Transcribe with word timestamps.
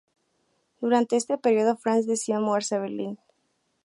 Durante 0.79 1.15
este 1.15 1.37
período 1.37 1.77
Franz 1.77 2.07
decidió 2.07 2.41
mudarse 2.41 2.73
a 2.73 2.79
Berlín. 2.79 3.19